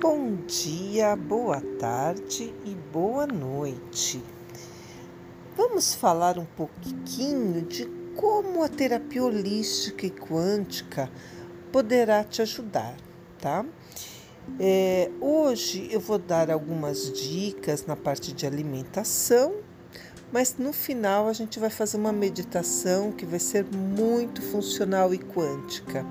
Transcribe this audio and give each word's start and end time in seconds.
Bom 0.00 0.34
dia, 0.46 1.14
boa 1.14 1.60
tarde 1.78 2.54
e 2.64 2.74
boa 2.90 3.26
noite. 3.26 4.22
Vamos 5.54 5.94
falar 5.94 6.38
um 6.38 6.46
pouquinho 6.46 7.60
de 7.60 7.84
como 8.16 8.62
a 8.64 8.68
terapia 8.70 9.22
holística 9.22 10.06
e 10.06 10.10
quântica 10.10 11.10
poderá 11.70 12.24
te 12.24 12.40
ajudar, 12.40 12.96
tá? 13.38 13.62
É, 14.58 15.10
hoje 15.20 15.86
eu 15.92 16.00
vou 16.00 16.16
dar 16.16 16.50
algumas 16.50 17.12
dicas 17.12 17.84
na 17.84 17.94
parte 17.94 18.32
de 18.32 18.46
alimentação, 18.46 19.56
mas 20.32 20.56
no 20.56 20.72
final 20.72 21.28
a 21.28 21.34
gente 21.34 21.60
vai 21.60 21.68
fazer 21.68 21.98
uma 21.98 22.12
meditação 22.12 23.12
que 23.12 23.26
vai 23.26 23.38
ser 23.38 23.66
muito 23.66 24.40
funcional 24.40 25.12
e 25.12 25.18
quântica. 25.18 26.06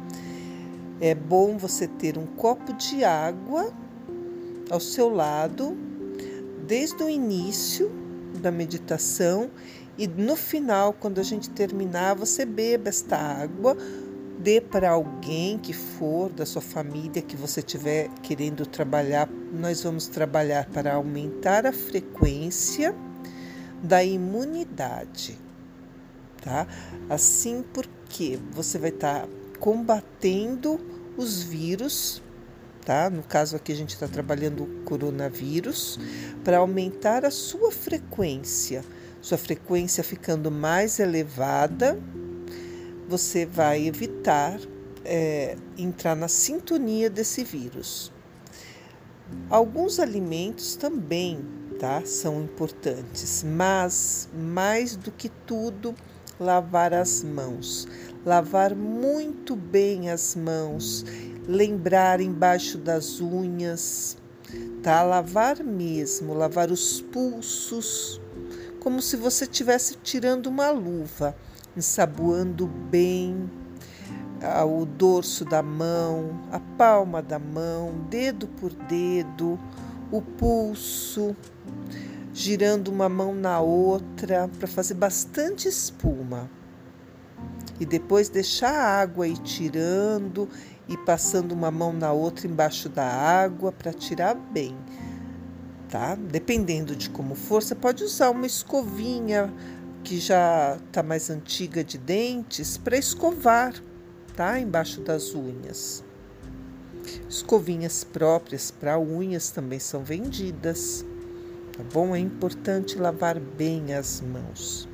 É 1.01 1.15
bom 1.15 1.57
você 1.57 1.87
ter 1.87 2.17
um 2.17 2.25
copo 2.25 2.73
de 2.73 3.03
água 3.03 3.73
ao 4.69 4.79
seu 4.79 5.09
lado, 5.09 5.77
desde 6.67 7.01
o 7.03 7.09
início 7.09 7.91
da 8.41 8.51
meditação 8.51 9.49
e 9.99 10.07
no 10.07 10.37
final, 10.37 10.93
quando 10.93 11.19
a 11.19 11.23
gente 11.23 11.49
terminar, 11.49 12.15
você 12.15 12.45
beba 12.45 12.87
esta 12.87 13.17
água, 13.17 13.75
dê 14.39 14.61
para 14.61 14.91
alguém 14.91 15.57
que 15.57 15.73
for 15.73 16.29
da 16.29 16.45
sua 16.45 16.61
família 16.61 17.21
que 17.21 17.35
você 17.35 17.59
estiver 17.59 18.07
querendo 18.23 18.65
trabalhar. 18.65 19.27
Nós 19.51 19.83
vamos 19.83 20.07
trabalhar 20.07 20.69
para 20.69 20.93
aumentar 20.93 21.65
a 21.65 21.73
frequência 21.73 22.95
da 23.83 24.01
imunidade, 24.01 25.37
tá? 26.41 26.65
Assim 27.09 27.61
porque 27.73 28.39
você 28.53 28.77
vai 28.77 28.91
estar 28.91 29.23
tá 29.23 29.38
combatendo 29.59 30.79
os 31.17 31.43
vírus, 31.43 32.21
tá? 32.85 33.09
No 33.09 33.23
caso 33.23 33.55
aqui 33.55 33.71
a 33.71 33.75
gente 33.75 33.89
está 33.89 34.07
trabalhando 34.07 34.63
o 34.63 34.83
coronavírus, 34.85 35.99
para 36.43 36.57
aumentar 36.57 37.25
a 37.25 37.31
sua 37.31 37.71
frequência. 37.71 38.83
Sua 39.21 39.37
frequência 39.37 40.03
ficando 40.03 40.49
mais 40.49 40.97
elevada, 40.97 41.99
você 43.07 43.45
vai 43.45 43.85
evitar 43.85 44.57
é, 45.03 45.57
entrar 45.77 46.15
na 46.15 46.27
sintonia 46.27 47.09
desse 47.09 47.43
vírus. 47.43 48.11
Alguns 49.49 49.99
alimentos 49.99 50.75
também 50.75 51.39
tá, 51.79 52.01
são 52.05 52.41
importantes, 52.41 53.43
mas 53.43 54.29
mais 54.33 54.95
do 54.95 55.11
que 55.11 55.29
tudo, 55.29 55.93
lavar 56.39 56.93
as 56.93 57.23
mãos 57.23 57.87
lavar 58.25 58.75
muito 58.75 59.55
bem 59.55 60.09
as 60.09 60.35
mãos, 60.35 61.05
lembrar 61.47 62.19
embaixo 62.19 62.77
das 62.77 63.21
unhas, 63.21 64.17
tá? 64.83 65.01
Lavar 65.03 65.63
mesmo, 65.63 66.33
lavar 66.33 66.69
os 66.71 67.01
pulsos, 67.01 68.19
como 68.79 69.01
se 69.01 69.15
você 69.15 69.45
estivesse 69.45 69.95
tirando 70.03 70.47
uma 70.47 70.69
luva, 70.69 71.35
ensaboando 71.75 72.67
bem 72.67 73.49
o 74.65 74.85
dorso 74.85 75.43
da 75.43 75.61
mão, 75.61 76.41
a 76.51 76.59
palma 76.59 77.21
da 77.21 77.37
mão, 77.37 78.05
dedo 78.09 78.47
por 78.47 78.71
dedo, 78.73 79.59
o 80.11 80.21
pulso, 80.21 81.35
girando 82.33 82.87
uma 82.89 83.09
mão 83.09 83.33
na 83.33 83.59
outra 83.59 84.49
para 84.57 84.67
fazer 84.67 84.93
bastante 84.93 85.67
espuma 85.67 86.49
e 87.79 87.85
depois 87.85 88.29
deixar 88.29 88.73
a 88.73 89.01
água 89.01 89.27
ir 89.27 89.37
tirando 89.37 90.49
e 90.87 90.97
passando 90.97 91.51
uma 91.53 91.71
mão 91.71 91.93
na 91.93 92.11
outra 92.11 92.47
embaixo 92.47 92.89
da 92.89 93.05
água 93.05 93.71
para 93.71 93.93
tirar 93.93 94.35
bem, 94.35 94.75
tá? 95.87 96.15
Dependendo 96.15 96.95
de 96.95 97.09
como 97.09 97.35
for, 97.35 97.61
você 97.61 97.75
pode 97.75 98.03
usar 98.03 98.31
uma 98.31 98.45
escovinha 98.45 99.53
que 100.03 100.19
já 100.19 100.77
está 100.87 101.03
mais 101.03 101.29
antiga 101.29 101.83
de 101.83 101.97
dentes 101.97 102.77
para 102.77 102.97
escovar, 102.97 103.73
tá? 104.35 104.59
Embaixo 104.59 105.01
das 105.01 105.35
unhas. 105.35 106.03
Escovinhas 107.29 108.03
próprias 108.03 108.71
para 108.71 108.97
unhas 108.97 109.51
também 109.51 109.79
são 109.79 110.03
vendidas, 110.03 111.05
tá 111.77 111.83
bom? 111.93 112.15
É 112.15 112.19
importante 112.19 112.97
lavar 112.97 113.39
bem 113.39 113.93
as 113.93 114.21
mãos. 114.21 114.88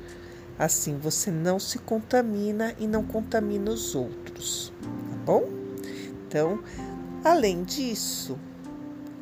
Assim 0.58 0.96
você 0.96 1.30
não 1.30 1.58
se 1.58 1.78
contamina 1.78 2.74
e 2.78 2.86
não 2.86 3.04
contamina 3.04 3.70
os 3.70 3.94
outros, 3.94 4.72
tá 4.82 5.16
bom? 5.24 5.44
Então, 6.26 6.60
além 7.22 7.62
disso, 7.62 8.38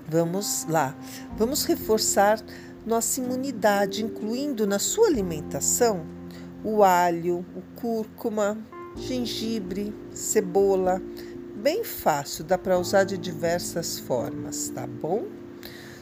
vamos 0.09 0.65
lá, 0.69 0.97
vamos 1.37 1.65
reforçar 1.65 2.41
nossa 2.87 3.21
imunidade, 3.21 4.05
incluindo 4.05 4.67
na 4.67 4.79
sua 4.79 5.09
alimentação 5.09 6.07
o 6.63 6.83
alho, 6.83 7.45
o 7.55 7.81
cúrcuma, 7.81 8.57
gengibre, 8.97 9.95
cebola. 10.13 11.03
Bem 11.57 11.85
fácil, 11.85 12.45
dá 12.45 12.57
para 12.57 12.79
usar 12.79 13.05
de 13.05 13.19
diversas 13.19 13.99
formas, 13.99 14.71
tá 14.71 14.87
bom? 14.87 15.27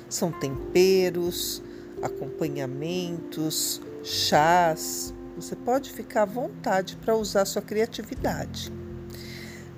São 0.09 0.31
temperos, 0.31 1.63
acompanhamentos, 2.03 3.81
chás, 4.03 5.15
você 5.37 5.57
pode 5.57 5.91
ficar 5.91 6.23
à 6.23 6.27
vontade 6.27 6.97
para 6.97 7.17
usar 7.17 7.45
sua 7.45 7.63
criatividade. 7.63 8.73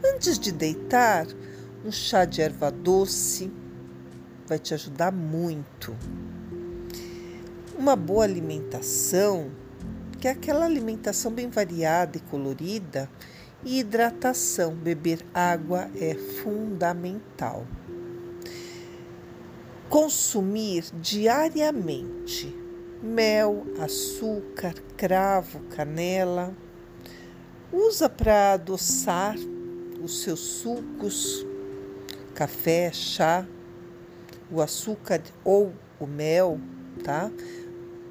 Antes 0.04 0.38
de 0.38 0.52
deitar, 0.52 1.26
um 1.84 1.92
chá 1.92 2.24
de 2.24 2.42
erva 2.42 2.70
doce 2.70 3.52
vai 4.46 4.58
te 4.58 4.74
ajudar 4.74 5.12
muito. 5.12 5.96
Uma 7.78 7.96
boa 7.96 8.24
alimentação, 8.24 9.50
que 10.20 10.28
é 10.28 10.32
aquela 10.32 10.64
alimentação 10.64 11.32
bem 11.32 11.48
variada 11.48 12.18
e 12.18 12.20
colorida, 12.20 13.08
e 13.64 13.78
hidratação, 13.78 14.74
beber 14.74 15.24
água 15.32 15.90
é 15.96 16.14
fundamental. 16.14 17.66
Consumir 19.88 20.84
diariamente 21.00 22.63
mel, 23.04 23.66
açúcar, 23.78 24.74
cravo, 24.96 25.60
canela. 25.70 26.54
Usa 27.72 28.08
para 28.08 28.54
adoçar 28.54 29.36
os 30.02 30.22
seus 30.22 30.40
sucos, 30.40 31.46
café, 32.34 32.90
chá, 32.92 33.46
o 34.50 34.60
açúcar 34.60 35.22
ou 35.44 35.72
o 36.00 36.06
mel, 36.06 36.58
tá? 37.02 37.30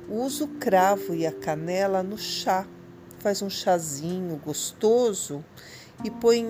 Usa 0.08 0.44
o 0.44 0.48
cravo 0.48 1.16
e 1.16 1.26
a 1.26 1.32
canela 1.32 2.04
no 2.04 2.18
chá. 2.18 2.68
Faz 3.20 3.42
um 3.42 3.50
chazinho 3.50 4.36
gostoso 4.44 5.44
e 6.04 6.12
põe 6.12 6.46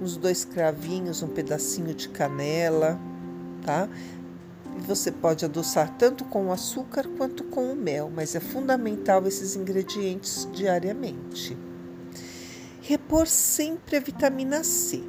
uns 0.00 0.16
dois 0.16 0.44
cravinhos, 0.44 1.22
um 1.22 1.28
pedacinho 1.28 1.94
de 1.94 2.08
canela, 2.08 2.98
tá? 3.64 3.88
Você 4.86 5.10
pode 5.10 5.44
adoçar 5.44 5.96
tanto 5.98 6.24
com 6.24 6.46
o 6.46 6.52
açúcar 6.52 7.08
quanto 7.18 7.42
com 7.42 7.72
o 7.72 7.76
mel, 7.76 8.08
mas 8.14 8.36
é 8.36 8.40
fundamental 8.40 9.26
esses 9.26 9.56
ingredientes 9.56 10.48
diariamente. 10.52 11.56
Repor 12.82 13.26
sempre 13.26 13.96
a 13.96 14.00
vitamina 14.00 14.62
C. 14.62 15.02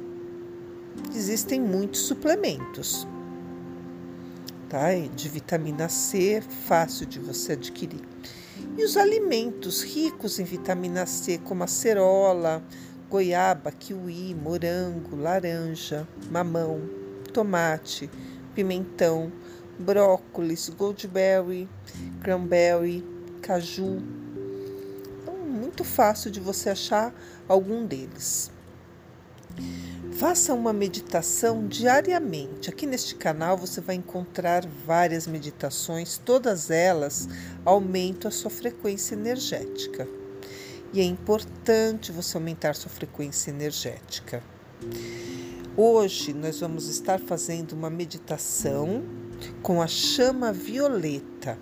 Existem 1.14 1.60
muitos 1.60 2.00
suplementos, 2.00 3.06
tá? 4.68 4.88
De 5.14 5.28
vitamina 5.28 5.88
C, 5.88 6.42
fácil 6.66 7.06
de 7.06 7.20
você 7.20 7.52
adquirir. 7.52 8.02
E 8.76 8.82
os 8.82 8.96
alimentos 8.96 9.84
ricos 9.84 10.40
em 10.40 10.44
vitamina 10.44 11.06
C, 11.06 11.38
como 11.38 11.62
a 11.62 11.68
cerola, 11.68 12.64
goiaba, 13.08 13.70
kiwi, 13.70 14.34
morango, 14.34 15.14
laranja, 15.14 16.06
mamão, 16.32 16.80
tomate, 17.32 18.10
pimentão, 18.56 19.30
brócolis, 19.78 20.68
goldberry, 20.68 21.68
cranberry, 22.22 23.04
caju. 23.40 24.02
Então, 25.22 25.34
muito 25.36 25.84
fácil 25.84 26.30
de 26.30 26.40
você 26.40 26.70
achar 26.70 27.14
algum 27.48 27.86
deles. 27.86 28.50
Faça 30.18 30.52
uma 30.52 30.72
meditação 30.72 31.68
diariamente. 31.68 32.68
Aqui 32.68 32.86
neste 32.86 33.14
canal 33.14 33.56
você 33.56 33.80
vai 33.80 33.94
encontrar 33.94 34.66
várias 34.84 35.26
meditações, 35.28 36.18
todas 36.18 36.70
elas 36.70 37.28
aumentam 37.64 38.28
a 38.28 38.32
sua 38.32 38.50
frequência 38.50 39.14
energética. 39.14 40.08
E 40.92 41.00
é 41.00 41.04
importante 41.04 42.10
você 42.10 42.36
aumentar 42.36 42.74
sua 42.74 42.90
frequência 42.90 43.50
energética. 43.50 44.42
Hoje 45.76 46.32
nós 46.32 46.58
vamos 46.58 46.88
estar 46.88 47.20
fazendo 47.20 47.72
uma 47.72 47.88
meditação 47.88 49.04
com 49.62 49.82
a 49.82 49.86
chama 49.86 50.52
violeta, 50.52 51.58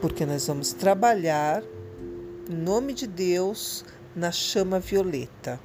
porque 0.00 0.26
nós 0.26 0.46
vamos 0.46 0.72
trabalhar 0.72 1.62
em 2.48 2.54
nome 2.54 2.92
de 2.92 3.06
Deus 3.06 3.84
na 4.14 4.30
chama 4.30 4.78
violeta, 4.78 5.58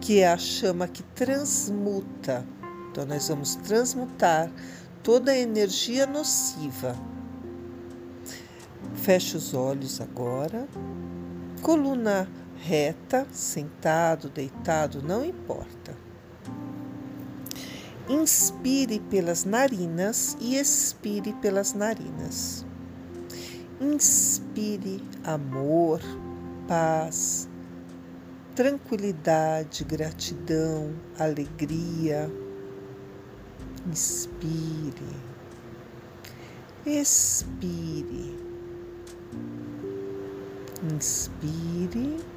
que 0.00 0.20
é 0.20 0.28
a 0.28 0.38
chama 0.38 0.86
que 0.86 1.02
transmuta 1.02 2.46
Então, 2.90 3.04
nós 3.04 3.28
vamos 3.28 3.56
transmutar 3.56 4.50
toda 5.02 5.32
a 5.32 5.38
energia 5.38 6.06
nociva. 6.06 6.96
Feche 8.94 9.36
os 9.36 9.52
olhos 9.52 10.00
agora. 10.00 10.66
Coluna 11.60 12.28
reta, 12.56 13.26
sentado, 13.30 14.28
deitado, 14.28 15.02
não 15.02 15.24
importa. 15.24 16.05
Inspire 18.08 19.00
pelas 19.10 19.44
narinas 19.44 20.36
e 20.40 20.56
expire 20.56 21.32
pelas 21.34 21.74
narinas. 21.74 22.64
Inspire 23.80 25.02
amor, 25.24 26.00
paz, 26.68 27.48
tranquilidade, 28.54 29.82
gratidão, 29.82 30.94
alegria. 31.18 32.30
Inspire, 33.88 35.16
expire, 36.86 38.38
inspire 40.94 42.35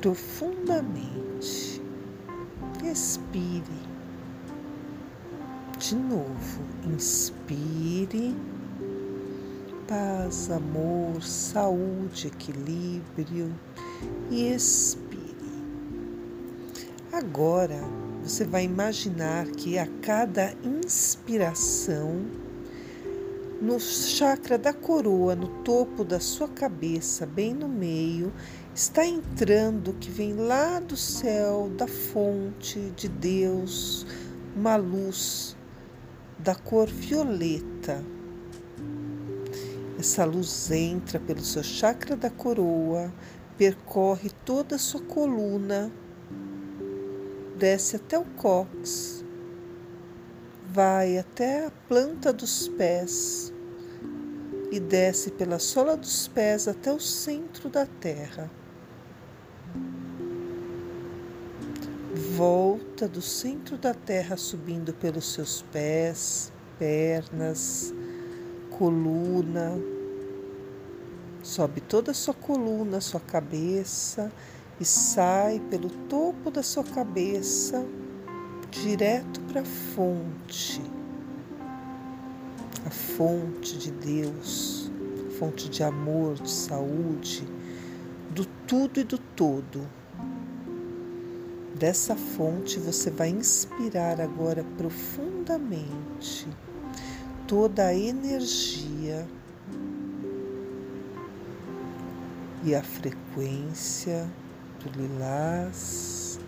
profundamente, 0.00 1.82
expire. 2.82 3.90
De 5.78 5.94
novo, 5.94 6.62
inspire. 6.86 8.34
Paz, 9.86 10.50
amor, 10.50 11.22
saúde, 11.22 12.28
equilíbrio. 12.28 13.54
E 14.30 14.52
expire. 14.54 15.10
Agora 17.12 17.80
você 18.22 18.44
vai 18.44 18.64
imaginar 18.64 19.46
que 19.48 19.78
a 19.78 19.86
cada 20.00 20.54
inspiração, 20.64 22.24
no 23.60 23.78
chakra 23.78 24.56
da 24.56 24.72
coroa, 24.72 25.34
no 25.34 25.48
topo 25.62 26.04
da 26.04 26.20
sua 26.20 26.48
cabeça, 26.48 27.26
bem 27.26 27.52
no 27.52 27.68
meio, 27.68 28.32
está 28.74 29.04
entrando 29.04 29.94
que 29.94 30.10
vem 30.10 30.34
lá 30.34 30.80
do 30.80 30.96
céu, 30.96 31.70
da 31.76 31.86
fonte 31.86 32.78
de 32.96 33.08
Deus, 33.08 34.06
uma 34.56 34.76
luz 34.76 35.56
da 36.38 36.54
cor 36.54 36.88
violeta 36.88 38.02
essa 40.00 40.24
luz 40.24 40.70
entra 40.70 41.20
pelo 41.20 41.44
seu 41.44 41.62
chakra 41.62 42.16
da 42.16 42.30
coroa, 42.30 43.12
percorre 43.58 44.30
toda 44.46 44.76
a 44.76 44.78
sua 44.78 45.02
coluna, 45.02 45.92
desce 47.58 47.96
até 47.96 48.18
o 48.18 48.24
cóccix, 48.24 49.22
vai 50.72 51.18
até 51.18 51.66
a 51.66 51.70
planta 51.86 52.32
dos 52.32 52.66
pés 52.66 53.52
e 54.72 54.80
desce 54.80 55.30
pela 55.32 55.58
sola 55.58 55.98
dos 55.98 56.26
pés 56.28 56.66
até 56.66 56.90
o 56.90 56.98
centro 56.98 57.68
da 57.68 57.84
terra. 57.84 58.50
Volta 62.40 63.06
do 63.06 63.20
centro 63.20 63.76
da 63.76 63.92
terra 63.92 64.34
subindo 64.34 64.94
pelos 64.94 65.34
seus 65.34 65.60
pés, 65.70 66.50
pernas, 66.78 67.92
coluna, 68.70 69.78
sobe 71.42 71.82
toda 71.82 72.12
a 72.12 72.14
sua 72.14 72.32
coluna, 72.32 72.98
sua 73.02 73.20
cabeça 73.20 74.32
e 74.80 74.86
sai 74.86 75.60
pelo 75.68 75.90
topo 76.08 76.50
da 76.50 76.62
sua 76.62 76.82
cabeça 76.82 77.84
direto 78.70 79.38
para 79.42 79.60
a 79.60 79.64
fonte, 79.94 80.80
a 82.86 82.90
fonte 82.90 83.76
de 83.76 83.90
Deus, 83.90 84.90
fonte 85.38 85.68
de 85.68 85.82
amor, 85.82 86.36
de 86.36 86.50
saúde, 86.50 87.46
do 88.30 88.46
tudo 88.66 88.98
e 88.98 89.04
do 89.04 89.18
todo. 89.18 89.99
Dessa 91.80 92.14
fonte 92.14 92.78
você 92.78 93.10
vai 93.10 93.30
inspirar 93.30 94.20
agora 94.20 94.62
profundamente 94.76 96.46
toda 97.48 97.86
a 97.86 97.94
energia 97.94 99.26
e 102.62 102.74
a 102.74 102.82
frequência 102.82 104.30
do 104.78 104.90
lilás, 105.00 106.38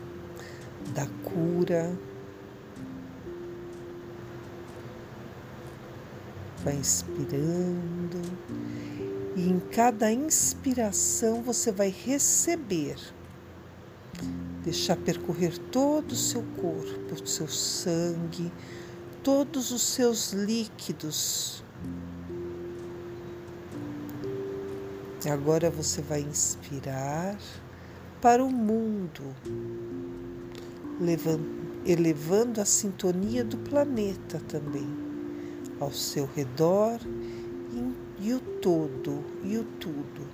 da 0.95 1.07
cura. 1.25 1.99
Vai 6.63 6.77
inspirando 6.77 8.21
e 9.35 9.49
em 9.49 9.59
cada 9.59 10.13
inspiração 10.13 11.43
você 11.43 11.73
vai 11.73 11.89
receber, 11.89 12.99
deixar 14.65 14.97
percorrer 14.97 15.59
todo 15.59 16.13
o 16.13 16.17
seu 16.17 16.43
corpo, 16.61 17.15
o 17.15 17.27
seu 17.27 17.49
sangue, 17.49 18.53
todos 19.23 19.71
os 19.71 19.83
seus 19.83 20.33
líquidos. 20.33 21.63
Agora 25.31 25.71
você 25.71 26.03
vai 26.03 26.21
inspirar 26.21 27.39
para 28.21 28.43
o 28.43 28.51
mundo, 28.51 29.35
elevando 31.85 32.61
a 32.61 32.65
sintonia 32.65 33.45
do 33.45 33.57
planeta 33.59 34.41
também 34.49 34.89
ao 35.81 35.93
seu 35.93 36.29
redor 36.35 37.01
e 38.21 38.33
o 38.33 38.41
todo 38.41 39.25
e 39.43 39.57
o 39.57 39.65
tudo. 39.81 40.29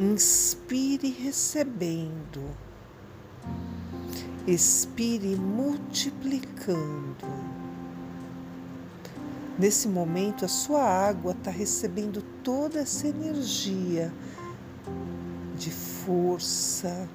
Inspire 0.00 1.10
recebendo, 1.10 2.56
expire 4.52 5.36
multiplicando. 5.36 7.26
Nesse 9.58 9.86
momento, 9.88 10.44
a 10.44 10.48
sua 10.48 10.82
água 10.82 11.32
está 11.32 11.50
recebendo 11.50 12.22
toda 12.42 12.78
essa 12.78 13.06
energia 13.06 14.10
de 15.54 15.70
força, 15.70 17.06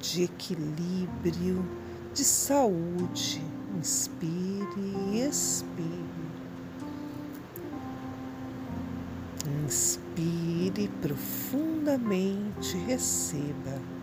de 0.00 0.24
equilíbrio, 0.24 1.64
de 2.12 2.24
saúde. 2.24 3.40
Inspire 3.78 4.66
e 5.12 5.20
expire. 5.20 6.10
Inspire 9.64 10.88
profundamente, 11.00 12.76
receba. 12.78 13.99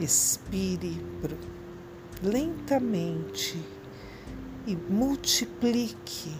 Expire 0.00 1.00
lentamente 2.22 3.62
e 4.66 4.74
multiplique 4.74 6.34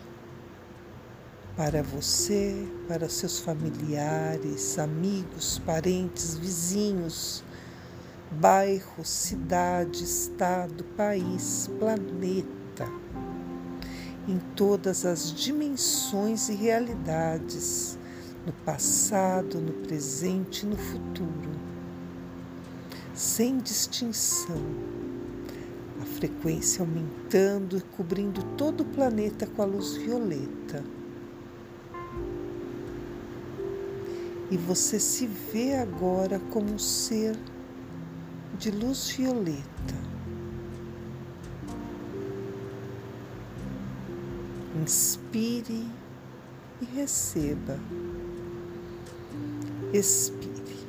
para 1.56 1.82
você, 1.84 2.66
para 2.88 3.08
seus 3.08 3.38
familiares, 3.38 4.76
amigos, 4.76 5.60
parentes, 5.64 6.36
vizinhos, 6.36 7.44
bairro, 8.32 9.04
cidade, 9.04 10.02
estado, 10.02 10.82
país, 10.96 11.70
planeta, 11.78 12.88
em 14.26 14.38
todas 14.56 15.04
as 15.04 15.32
dimensões 15.32 16.48
e 16.48 16.54
realidades, 16.54 17.96
no 18.44 18.52
passado, 18.64 19.60
no 19.60 19.72
presente 19.86 20.66
e 20.66 20.68
no 20.68 20.76
futuro, 20.76 21.63
sem 23.14 23.58
distinção 23.58 24.94
frequência 26.24 26.82
aumentando 26.82 27.76
e 27.76 27.80
cobrindo 27.80 28.42
todo 28.56 28.82
o 28.82 28.84
planeta 28.84 29.46
com 29.46 29.62
a 29.62 29.64
luz 29.66 29.96
violeta. 29.96 30.82
E 34.50 34.56
você 34.56 35.00
se 35.00 35.26
vê 35.26 35.74
agora 35.74 36.40
como 36.50 36.72
um 36.72 36.78
ser 36.78 37.36
de 38.58 38.70
luz 38.70 39.10
violeta. 39.10 39.64
Inspire 44.80 45.86
e 46.80 46.84
receba. 46.84 47.78
Expire, 49.92 50.86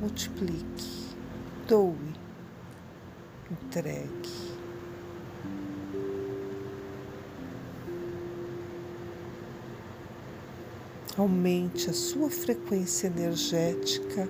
multiplique, 0.00 1.03
doe, 1.66 1.94
entregue. 3.50 4.54
Aumente 11.16 11.90
a 11.90 11.92
sua 11.92 12.28
frequência 12.28 13.06
energética 13.06 14.28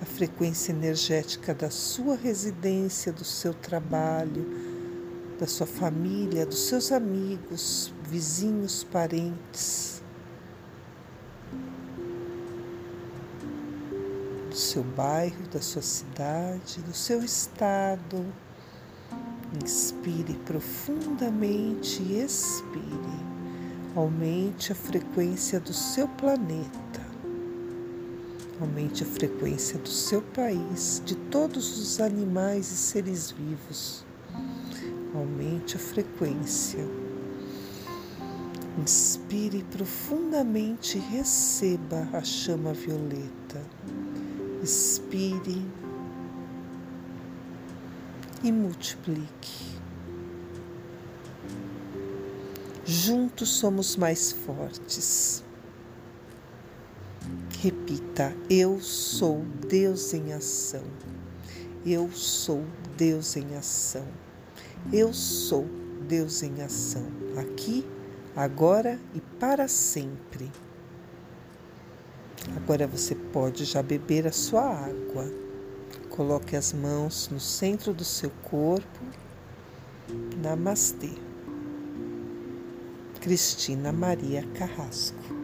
a 0.00 0.04
frequência 0.04 0.72
energética 0.72 1.54
da 1.54 1.70
sua 1.70 2.16
residência, 2.16 3.12
do 3.12 3.24
seu 3.24 3.54
trabalho, 3.54 4.46
da 5.38 5.46
sua 5.46 5.66
família, 5.66 6.46
dos 6.46 6.68
seus 6.68 6.92
amigos, 6.92 7.92
vizinhos, 8.08 8.84
parentes, 8.84 9.95
do 14.56 14.60
seu 14.60 14.82
bairro, 14.82 15.46
da 15.52 15.60
sua 15.60 15.82
cidade, 15.82 16.80
do 16.80 16.94
seu 16.94 17.22
estado. 17.22 18.24
Inspire 19.62 20.32
profundamente 20.46 22.02
e 22.02 22.22
expire. 22.22 23.26
Aumente 23.94 24.72
a 24.72 24.74
frequência 24.74 25.60
do 25.60 25.74
seu 25.74 26.08
planeta. 26.08 27.04
Aumente 28.58 29.02
a 29.02 29.06
frequência 29.06 29.78
do 29.78 29.90
seu 29.90 30.22
país, 30.22 31.02
de 31.04 31.16
todos 31.16 31.78
os 31.78 32.00
animais 32.00 32.72
e 32.72 32.76
seres 32.78 33.30
vivos. 33.30 34.06
Aumente 35.14 35.76
a 35.76 35.78
frequência. 35.78 36.82
Inspire 38.78 39.62
profundamente 39.64 40.96
e 40.96 41.00
receba 41.14 42.08
a 42.10 42.24
chama 42.24 42.72
violeta. 42.72 43.75
Expire 44.66 45.64
e 48.42 48.50
multiplique. 48.50 49.78
Juntos 52.84 53.48
somos 53.48 53.96
mais 53.96 54.32
fortes. 54.32 55.44
Repita: 57.60 58.36
Eu 58.50 58.80
sou 58.80 59.44
Deus 59.68 60.12
em 60.12 60.32
ação. 60.32 60.82
Eu 61.86 62.10
sou 62.10 62.64
Deus 62.96 63.36
em 63.36 63.54
ação. 63.54 64.08
Eu 64.92 65.14
sou 65.14 65.64
Deus 66.08 66.42
em 66.42 66.60
ação. 66.62 67.06
Aqui, 67.36 67.86
agora 68.34 68.98
e 69.14 69.20
para 69.38 69.68
sempre. 69.68 70.50
Agora 72.54 72.86
você 72.86 73.14
pode 73.14 73.64
já 73.64 73.82
beber 73.82 74.26
a 74.26 74.32
sua 74.32 74.62
água. 74.62 75.30
Coloque 76.10 76.54
as 76.54 76.72
mãos 76.72 77.28
no 77.30 77.40
centro 77.40 77.92
do 77.92 78.04
seu 78.04 78.30
corpo. 78.42 79.00
Namastê. 80.42 81.10
Cristina 83.20 83.90
Maria 83.92 84.46
Carrasco. 84.54 85.35